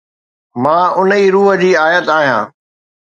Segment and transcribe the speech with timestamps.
[0.61, 2.45] مان ان ئي روح جي اُپت آهيان